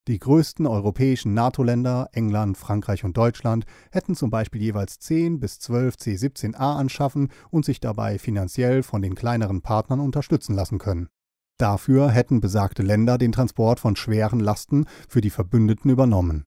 Die 0.08 0.20
größten 0.20 0.68
europäischen 0.68 1.34
NATO-Länder, 1.34 2.10
England, 2.12 2.58
Frankreich 2.58 3.04
und 3.04 3.18
Deutschland, 3.18 3.66
hätten 3.92 4.16
zum 4.16 4.30
Beispiel 4.30 4.62
jeweils 4.62 5.00
10 5.00 5.40
bis 5.40 5.58
12 5.60 5.98
C-17A 5.98 6.76
anschaffen 6.76 7.30
und 7.50 7.66
sich 7.66 7.80
dabei 7.80 8.20
finanziell 8.20 8.84
von 8.84 9.02
den 9.02 9.16
kleineren 9.16 9.62
Partnern 9.62 10.00
unterstützen 10.00 10.54
lassen 10.56 10.78
können. 10.78 11.10
Dafür 11.58 12.12
hätten 12.12 12.40
besagte 12.40 12.84
Länder 12.84 13.18
den 13.18 13.32
Transport 13.32 13.80
von 13.80 13.96
schweren 13.96 14.40
Lasten 14.40 14.86
für 15.10 15.22
die 15.22 15.32
Verbündeten 15.32 15.90
übernommen. 15.90 16.44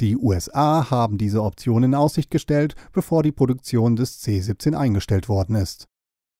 Die 0.00 0.16
USA 0.16 0.90
haben 0.90 1.18
diese 1.18 1.42
Option 1.42 1.82
in 1.82 1.94
Aussicht 1.94 2.30
gestellt, 2.30 2.76
bevor 2.92 3.22
die 3.22 3.32
Produktion 3.32 3.94
des 3.94 4.20
C-17 4.20 4.74
eingestellt 4.74 5.28
worden 5.28 5.56
ist. 5.56 5.86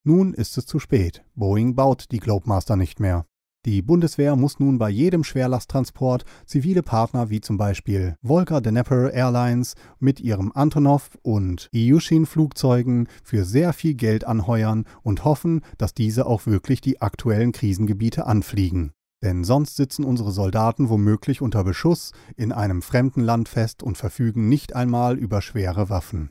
Nun 0.05 0.33
ist 0.33 0.57
es 0.57 0.65
zu 0.65 0.79
spät. 0.79 1.23
Boeing 1.35 1.75
baut 1.75 2.07
die 2.13 2.19
Globemaster 2.19 2.77
nicht 2.77 2.99
mehr. 2.99 3.27
Die 3.65 3.81
Bundeswehr 3.81 4.35
muss 4.35 4.59
nun 4.59 4.79
bei 4.79 4.91
jedem 4.91 5.23
Schwerlasttransport 5.23 6.25
zivile 6.47 6.83
Partner 6.83 7.31
wie 7.31 7.41
zum 7.41 7.59
Beispiel 7.59 8.17
Volker 8.21 8.61
Dnepr 8.61 9.13
Airlines 9.13 9.75
mit 10.01 10.19
ihrem 10.19 10.51
Antonov 10.53 11.11
und 11.23 11.69
Ilyushin 11.71 12.27
Flugzeugen 12.27 13.07
für 13.23 13.45
sehr 13.45 13.73
viel 13.73 13.95
Geld 13.95 14.25
anheuern 14.25 14.85
und 15.05 15.25
hoffen, 15.25 15.61
dass 15.79 15.95
diese 15.95 16.27
auch 16.27 16.47
wirklich 16.47 16.81
die 16.81 17.01
aktuellen 17.01 17.53
Krisengebiete 17.53 18.27
anfliegen. 18.27 18.95
Denn 19.23 19.45
sonst 19.45 19.77
sitzen 19.77 20.05
unsere 20.05 20.33
Soldaten 20.33 20.89
womöglich 20.89 21.41
unter 21.41 21.63
Beschuss 21.63 22.11
in 22.37 22.51
einem 22.51 22.83
fremden 22.83 23.21
Land 23.21 23.49
fest 23.49 23.85
und 23.85 23.97
verfügen 23.97 24.49
nicht 24.49 24.75
einmal 24.75 25.17
über 25.17 25.41
schwere 25.41 25.89
Waffen. 25.89 26.31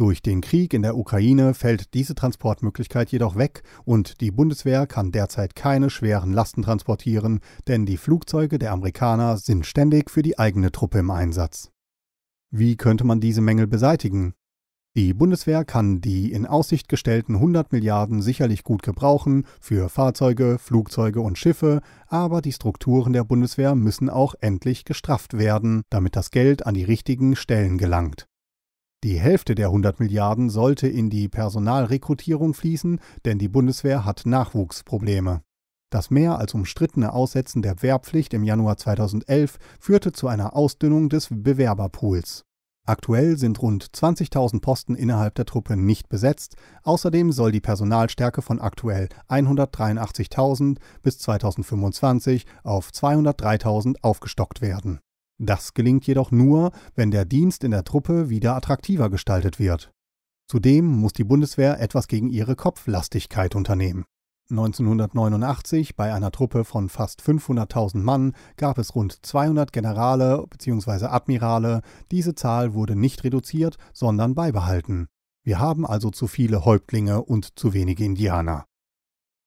Durch 0.00 0.22
den 0.22 0.40
Krieg 0.40 0.72
in 0.72 0.80
der 0.80 0.96
Ukraine 0.96 1.52
fällt 1.52 1.92
diese 1.92 2.14
Transportmöglichkeit 2.14 3.12
jedoch 3.12 3.36
weg 3.36 3.62
und 3.84 4.22
die 4.22 4.30
Bundeswehr 4.30 4.86
kann 4.86 5.12
derzeit 5.12 5.54
keine 5.54 5.90
schweren 5.90 6.32
Lasten 6.32 6.62
transportieren, 6.62 7.40
denn 7.68 7.84
die 7.84 7.98
Flugzeuge 7.98 8.58
der 8.58 8.72
Amerikaner 8.72 9.36
sind 9.36 9.66
ständig 9.66 10.10
für 10.10 10.22
die 10.22 10.38
eigene 10.38 10.72
Truppe 10.72 11.00
im 11.00 11.10
Einsatz. 11.10 11.70
Wie 12.50 12.78
könnte 12.78 13.04
man 13.04 13.20
diese 13.20 13.42
Mängel 13.42 13.66
beseitigen? 13.66 14.32
Die 14.96 15.12
Bundeswehr 15.12 15.66
kann 15.66 16.00
die 16.00 16.32
in 16.32 16.46
Aussicht 16.46 16.88
gestellten 16.88 17.34
100 17.34 17.70
Milliarden 17.70 18.22
sicherlich 18.22 18.64
gut 18.64 18.82
gebrauchen 18.82 19.44
für 19.60 19.90
Fahrzeuge, 19.90 20.56
Flugzeuge 20.58 21.20
und 21.20 21.36
Schiffe, 21.36 21.82
aber 22.06 22.40
die 22.40 22.52
Strukturen 22.54 23.12
der 23.12 23.24
Bundeswehr 23.24 23.74
müssen 23.74 24.08
auch 24.08 24.34
endlich 24.40 24.86
gestrafft 24.86 25.36
werden, 25.36 25.82
damit 25.90 26.16
das 26.16 26.30
Geld 26.30 26.64
an 26.64 26.72
die 26.72 26.84
richtigen 26.84 27.36
Stellen 27.36 27.76
gelangt. 27.76 28.29
Die 29.02 29.18
Hälfte 29.18 29.54
der 29.54 29.68
100 29.68 29.98
Milliarden 29.98 30.50
sollte 30.50 30.86
in 30.86 31.08
die 31.08 31.28
Personalrekrutierung 31.28 32.52
fließen, 32.52 33.00
denn 33.24 33.38
die 33.38 33.48
Bundeswehr 33.48 34.04
hat 34.04 34.26
Nachwuchsprobleme. 34.26 35.40
Das 35.90 36.10
mehr 36.10 36.38
als 36.38 36.52
umstrittene 36.52 37.12
Aussetzen 37.12 37.62
der 37.62 37.82
Wehrpflicht 37.82 38.34
im 38.34 38.44
Januar 38.44 38.76
2011 38.76 39.58
führte 39.80 40.12
zu 40.12 40.28
einer 40.28 40.54
Ausdünnung 40.54 41.08
des 41.08 41.28
Bewerberpools. 41.30 42.44
Aktuell 42.86 43.38
sind 43.38 43.62
rund 43.62 43.86
20.000 43.86 44.60
Posten 44.60 44.94
innerhalb 44.94 45.34
der 45.34 45.46
Truppe 45.46 45.76
nicht 45.76 46.08
besetzt. 46.08 46.56
Außerdem 46.82 47.32
soll 47.32 47.52
die 47.52 47.60
Personalstärke 47.60 48.42
von 48.42 48.60
aktuell 48.60 49.08
183.000 49.28 50.76
bis 51.02 51.18
2025 51.18 52.46
auf 52.64 52.90
203.000 52.90 53.96
aufgestockt 54.02 54.60
werden. 54.60 55.00
Das 55.42 55.72
gelingt 55.72 56.06
jedoch 56.06 56.30
nur, 56.30 56.70
wenn 56.94 57.10
der 57.10 57.24
Dienst 57.24 57.64
in 57.64 57.70
der 57.70 57.84
Truppe 57.84 58.28
wieder 58.28 58.54
attraktiver 58.54 59.08
gestaltet 59.08 59.58
wird. 59.58 59.90
Zudem 60.46 60.84
muss 60.84 61.14
die 61.14 61.24
Bundeswehr 61.24 61.80
etwas 61.80 62.08
gegen 62.08 62.28
ihre 62.28 62.56
Kopflastigkeit 62.56 63.56
unternehmen. 63.56 64.04
1989 64.50 65.96
bei 65.96 66.12
einer 66.12 66.30
Truppe 66.30 66.64
von 66.64 66.90
fast 66.90 67.22
500.000 67.22 67.98
Mann 67.98 68.34
gab 68.58 68.76
es 68.76 68.94
rund 68.94 69.24
200 69.24 69.72
Generale 69.72 70.44
bzw. 70.50 71.06
Admirale. 71.06 71.80
Diese 72.10 72.34
Zahl 72.34 72.74
wurde 72.74 72.94
nicht 72.94 73.24
reduziert, 73.24 73.78
sondern 73.94 74.34
beibehalten. 74.34 75.06
Wir 75.42 75.58
haben 75.58 75.86
also 75.86 76.10
zu 76.10 76.26
viele 76.26 76.66
Häuptlinge 76.66 77.22
und 77.22 77.58
zu 77.58 77.72
wenige 77.72 78.04
Indianer. 78.04 78.66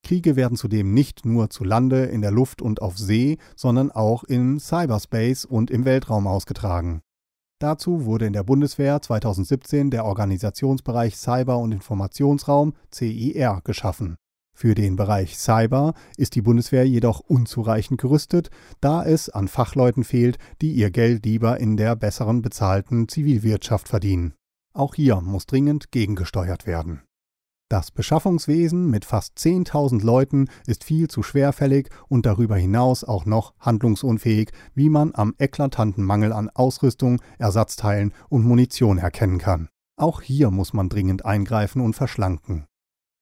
Kriege 0.03 0.35
werden 0.35 0.57
zudem 0.57 0.93
nicht 0.93 1.25
nur 1.25 1.49
zu 1.49 1.63
Lande, 1.63 2.03
in 2.03 2.21
der 2.21 2.31
Luft 2.31 2.61
und 2.61 2.81
auf 2.81 2.97
See, 2.97 3.37
sondern 3.55 3.89
auch 3.89 4.23
in 4.23 4.59
Cyberspace 4.59 5.45
und 5.45 5.71
im 5.71 5.85
Weltraum 5.85 6.27
ausgetragen. 6.27 7.01
Dazu 7.59 8.03
wurde 8.03 8.25
in 8.25 8.33
der 8.33 8.43
Bundeswehr 8.43 9.01
2017 9.01 9.89
der 9.89 10.03
Organisationsbereich 10.03 11.15
Cyber- 11.15 11.59
und 11.59 11.71
Informationsraum 11.71 12.73
CIR 12.93 13.61
geschaffen. 13.63 14.17
Für 14.53 14.75
den 14.75 14.97
Bereich 14.97 15.37
Cyber 15.37 15.93
ist 16.17 16.35
die 16.35 16.41
Bundeswehr 16.41 16.85
jedoch 16.85 17.21
unzureichend 17.21 17.99
gerüstet, 17.99 18.49
da 18.81 19.03
es 19.03 19.29
an 19.29 19.47
Fachleuten 19.47 20.03
fehlt, 20.03 20.37
die 20.61 20.73
ihr 20.73 20.91
Geld 20.91 21.25
lieber 21.25 21.59
in 21.59 21.77
der 21.77 21.95
besseren 21.95 22.41
bezahlten 22.41 23.07
Zivilwirtschaft 23.07 23.87
verdienen. 23.87 24.33
Auch 24.73 24.95
hier 24.95 25.21
muss 25.21 25.45
dringend 25.45 25.91
gegengesteuert 25.91 26.67
werden. 26.67 27.01
Das 27.73 27.89
Beschaffungswesen 27.89 28.91
mit 28.91 29.03
fast 29.03 29.35
10.000 29.39 30.03
Leuten 30.05 30.47
ist 30.67 30.83
viel 30.83 31.07
zu 31.07 31.23
schwerfällig 31.23 31.89
und 32.07 32.27
darüber 32.27 32.55
hinaus 32.55 33.03
auch 33.03 33.25
noch 33.25 33.55
handlungsunfähig, 33.59 34.51
wie 34.75 34.89
man 34.89 35.15
am 35.15 35.33
eklatanten 35.39 36.03
Mangel 36.03 36.33
an 36.33 36.51
Ausrüstung, 36.51 37.19
Ersatzteilen 37.39 38.13
und 38.29 38.45
Munition 38.45 38.99
erkennen 38.99 39.39
kann. 39.39 39.69
Auch 39.97 40.21
hier 40.21 40.51
muss 40.51 40.73
man 40.73 40.87
dringend 40.87 41.25
eingreifen 41.25 41.81
und 41.81 41.95
verschlanken. 41.95 42.67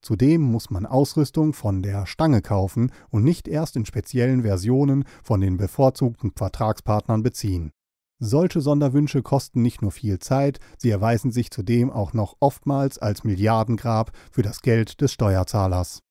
Zudem 0.01 0.41
muss 0.41 0.69
man 0.69 0.85
Ausrüstung 0.85 1.53
von 1.53 1.81
der 1.81 2.05
Stange 2.05 2.41
kaufen 2.41 2.91
und 3.09 3.23
nicht 3.23 3.47
erst 3.47 3.77
in 3.77 3.85
speziellen 3.85 4.41
Versionen 4.41 5.05
von 5.23 5.39
den 5.39 5.55
bevorzugten 5.55 6.33
Vertragspartnern 6.35 7.23
beziehen. 7.23 7.71
Solche 8.23 8.61
Sonderwünsche 8.61 9.23
kosten 9.23 9.63
nicht 9.63 9.81
nur 9.81 9.91
viel 9.91 10.19
Zeit, 10.19 10.59
sie 10.77 10.91
erweisen 10.91 11.31
sich 11.31 11.49
zudem 11.49 11.89
auch 11.89 12.13
noch 12.13 12.35
oftmals 12.39 12.99
als 12.99 13.23
Milliardengrab 13.23 14.11
für 14.29 14.43
das 14.43 14.61
Geld 14.61 15.01
des 15.01 15.11
Steuerzahlers. 15.11 16.03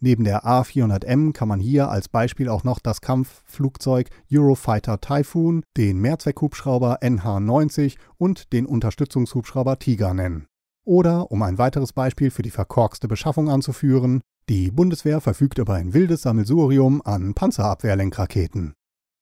Neben 0.00 0.22
der 0.22 0.44
A400M 0.44 1.32
kann 1.32 1.48
man 1.48 1.58
hier 1.58 1.90
als 1.90 2.08
Beispiel 2.08 2.48
auch 2.48 2.62
noch 2.62 2.78
das 2.78 3.00
Kampfflugzeug 3.00 4.08
Eurofighter 4.32 5.00
Typhoon, 5.00 5.64
den 5.76 5.98
Mehrzweckhubschrauber 5.98 7.02
NH90 7.02 7.96
und 8.18 8.52
den 8.52 8.64
Unterstützungshubschrauber 8.64 9.80
Tiger 9.80 10.14
nennen. 10.14 10.46
Oder, 10.84 11.32
um 11.32 11.42
ein 11.42 11.58
weiteres 11.58 11.92
Beispiel 11.92 12.30
für 12.30 12.42
die 12.42 12.52
verkorkste 12.52 13.08
Beschaffung 13.08 13.50
anzuführen, 13.50 14.20
die 14.48 14.70
Bundeswehr 14.70 15.20
verfügt 15.20 15.58
über 15.58 15.74
ein 15.74 15.92
wildes 15.92 16.22
Sammelsurium 16.22 17.02
an 17.04 17.34
Panzerabwehrlenkraketen. 17.34 18.74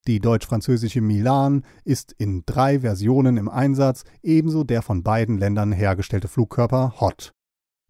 Die 0.07 0.21
deutsch-französische 0.21 1.01
Milan 1.01 1.65
ist 1.85 2.13
in 2.13 2.45
drei 2.47 2.81
Versionen 2.81 3.37
im 3.37 3.49
Einsatz, 3.49 4.05
ebenso 4.23 4.63
der 4.63 4.83
von 4.83 5.03
beiden 5.03 5.37
Ländern 5.37 5.73
hergestellte 5.73 6.29
Flugkörper 6.29 7.01
HOT. 7.01 7.33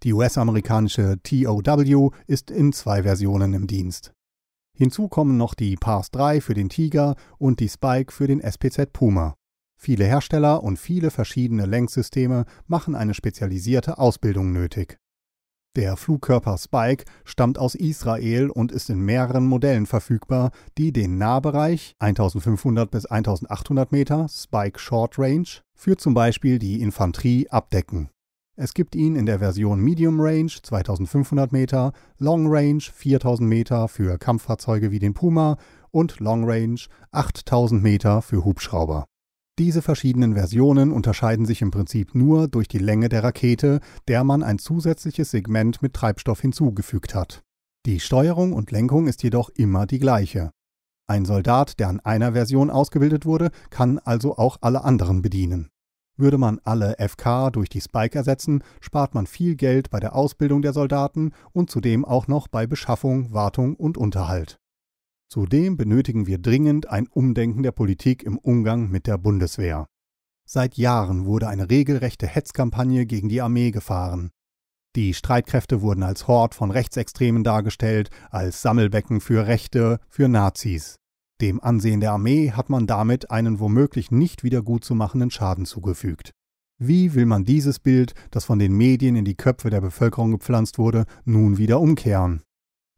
Die 0.03 0.15
US-amerikanische 0.15 1.19
TOW 1.23 2.13
ist 2.27 2.51
in 2.51 2.73
zwei 2.73 3.03
Versionen 3.03 3.53
im 3.53 3.67
Dienst. 3.67 4.13
Hinzu 4.75 5.09
kommen 5.09 5.37
noch 5.37 5.55
die 5.55 5.77
Pars 5.77 6.11
3 6.11 6.41
für 6.41 6.55
den 6.55 6.69
Tiger 6.69 7.17
und 7.39 7.61
die 7.61 7.69
Spike 7.69 8.13
für 8.13 8.27
den 8.27 8.41
SPZ 8.41 8.93
Puma. 8.93 9.35
Viele 9.79 10.05
Hersteller 10.05 10.63
und 10.63 10.79
viele 10.79 11.11
verschiedene 11.11 11.67
Lenksysteme 11.67 12.45
machen 12.67 12.95
eine 12.95 13.13
spezialisierte 13.13 13.99
Ausbildung 13.99 14.53
nötig. 14.53 14.99
Der 15.77 15.99
Flugkörper 15.99 16.57
Spike 16.57 17.05
stammt 17.27 17.59
aus 17.59 17.75
Israel 17.75 18.49
und 18.49 18.73
ist 18.73 18.89
in 18.89 19.01
mehreren 19.01 19.47
Modellen 19.47 19.85
verfügbar, 19.85 20.51
die 20.79 20.91
den 20.91 21.19
Nahbereich 21.19 21.95
1500 21.99 22.91
bis 22.91 23.05
1800 23.05 23.93
Meter 23.93 24.27
Spike 24.31 24.79
Short 24.79 25.19
Range 25.19 25.47
für 25.75 25.99
zum 25.99 26.15
Beispiel 26.15 26.59
die 26.59 26.81
Infanterie 26.81 27.51
abdecken. 27.51 28.09
Es 28.57 28.73
gibt 28.73 28.95
ihn 28.97 29.17
in 29.17 29.27
der 29.27 29.41
Version 29.41 29.81
Medium 29.81 30.19
Range 30.19 30.51
2500 30.51 31.53
Meter, 31.53 31.93
Long 32.17 32.47
Range 32.49 32.81
4000 32.81 33.47
Meter 33.47 33.87
für 33.89 34.17
Kampffahrzeuge 34.17 34.91
wie 34.91 34.99
den 34.99 35.13
Puma 35.13 35.59
und 35.91 36.21
Long 36.21 36.49
Range 36.49 36.81
8000 37.11 37.83
Meter 37.83 38.23
für 38.23 38.47
Hubschrauber. 38.47 39.05
Diese 39.59 39.81
verschiedenen 39.81 40.35
Versionen 40.35 40.93
unterscheiden 40.93 41.47
sich 41.47 41.63
im 41.63 41.71
Prinzip 41.71 42.15
nur 42.15 42.47
durch 42.47 42.69
die 42.69 42.79
Länge 42.79 43.09
der 43.09 43.25
Rakete, 43.25 43.81
der 44.07 44.23
man 44.23 44.43
ein 44.43 44.59
zusätzliches 44.59 45.31
Segment 45.31 45.81
mit 45.81 45.95
Treibstoff 45.95 46.43
hinzugefügt 46.43 47.15
hat. 47.15 47.43
Die 47.87 47.99
Steuerung 47.99 48.53
und 48.53 48.71
Lenkung 48.71 49.07
ist 49.07 49.23
jedoch 49.23 49.49
immer 49.49 49.87
die 49.87 49.99
gleiche. 49.99 50.51
Ein 51.09 51.25
Soldat, 51.25 51.81
der 51.81 51.89
an 51.89 52.01
einer 52.01 52.33
Version 52.33 52.69
ausgebildet 52.69 53.25
wurde, 53.25 53.51
kann 53.71 53.99
also 53.99 54.37
auch 54.37 54.59
alle 54.61 54.85
anderen 54.85 55.23
bedienen. 55.23 55.71
Würde 56.19 56.37
man 56.37 56.61
alle 56.65 56.97
FK 56.99 57.51
durch 57.51 57.71
die 57.71 57.81
Spike 57.81 58.19
ersetzen, 58.19 58.63
spart 58.81 59.15
man 59.15 59.27
viel 59.27 59.55
Geld 59.55 59.89
bei 59.89 60.01
der 60.01 60.15
Ausbildung 60.15 60.61
der 60.61 60.75
Soldaten 60.75 61.33
und 61.53 61.71
zudem 61.71 62.05
auch 62.05 62.27
noch 62.27 62.49
bei 62.49 62.67
Beschaffung, 62.67 63.33
Wartung 63.33 63.75
und 63.77 63.97
Unterhalt. 63.97 64.59
Zudem 65.29 65.77
benötigen 65.77 66.27
wir 66.27 66.39
dringend 66.39 66.89
ein 66.89 67.09
Umdenken 67.09 67.63
der 67.63 67.73
Politik 67.73 68.23
im 68.23 68.39
Umgang 68.39 68.91
mit 68.91 69.07
der 69.07 69.19
Bundeswehr. 69.19 69.87
Seit 70.49 70.77
Jahren 70.77 71.25
wurde 71.25 71.49
eine 71.49 71.69
regelrechte 71.69 72.27
Hetzkampagne 72.27 73.07
gegen 73.07 73.29
die 73.29 73.41
Armee 73.41 73.73
gefahren. 73.73 74.31
Die 74.95 75.13
Streitkräfte 75.13 75.83
wurden 75.83 76.05
als 76.05 76.29
Hort 76.29 76.55
von 76.55 76.71
Rechtsextremen 76.71 77.45
dargestellt, 77.45 78.11
als 78.31 78.63
Sammelbecken 78.63 79.21
für 79.21 79.47
Rechte, 79.47 79.99
für 80.09 80.29
Nazis. 80.29 80.97
Dem 81.41 81.61
Ansehen 81.61 82.01
der 82.01 82.13
Armee 82.13 82.53
hat 82.53 82.71
man 82.71 82.87
damit 82.87 83.31
einen 83.31 83.61
womöglich 83.61 84.11
nicht 84.11 84.43
wieder 84.43 84.63
gut 84.63 84.85
zu 84.85 84.95
machenden 84.95 85.31
Schaden 85.31 85.67
zugefügt. 85.67 86.31
Wie 86.79 87.15
will 87.15 87.27
man 87.27 87.45
dieses 87.45 87.79
Bild, 87.79 88.15
das 88.31 88.45
von 88.45 88.59
den 88.59 88.75
Medien 88.75 89.17
in 89.17 89.25
die 89.25 89.35
Köpfe 89.35 89.69
der 89.69 89.81
Bevölkerung 89.81 90.31
gepflanzt 90.31 90.79
wurde, 90.79 91.05
nun 91.25 91.59
wieder 91.59 91.81
umkehren? 91.81 92.43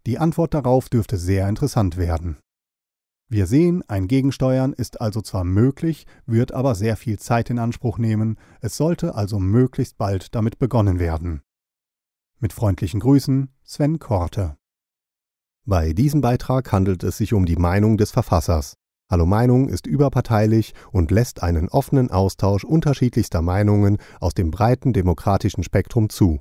Die 0.07 0.19
Antwort 0.19 0.55
darauf 0.55 0.89
dürfte 0.89 1.17
sehr 1.17 1.49
interessant 1.49 1.97
werden. 1.97 2.39
Wir 3.31 3.47
sehen, 3.47 3.85
ein 3.89 4.09
Gegensteuern 4.09 4.73
ist 4.73 5.03
also 5.03 5.21
zwar 5.21 5.45
möglich, 5.45 6.07
wird 6.25 6.53
aber 6.53 6.75
sehr 6.75 6.97
viel 6.97 7.19
Zeit 7.19 7.51
in 7.51 7.59
Anspruch 7.59 7.99
nehmen, 7.99 8.39
es 8.63 8.77
sollte 8.77 9.15
also 9.15 9.39
möglichst 9.39 9.99
bald 9.99 10.35
damit 10.35 10.59
begonnen 10.59 10.99
werden. 10.99 11.43
Mit 12.41 12.55
freundlichen 12.55 13.01
Grüßen, 13.01 13.51
Sven 13.65 13.99
Korte. 13.99 14.57
Bei 15.67 15.93
diesem 15.93 16.23
Beitrag 16.23 16.73
handelt 16.73 17.05
es 17.05 17.19
sich 17.19 17.35
um 17.35 17.45
die 17.45 17.57
Meinung 17.57 17.99
des 17.99 18.13
Verfassers. 18.13 18.79
Hallo 19.11 19.27
Meinung 19.27 19.69
ist 19.69 19.87
überparteilich 19.87 20.73
und 20.91 21.11
lässt 21.11 21.43
einen 21.43 21.69
offenen 21.69 22.11
Austausch 22.11 22.65
unterschiedlichster 22.65 23.43
Meinungen 23.43 23.99
aus 24.21 24.33
dem 24.33 24.51
breiten 24.51 24.95
demokratischen 24.95 25.63
Spektrum 25.65 26.09
zu. 26.09 26.41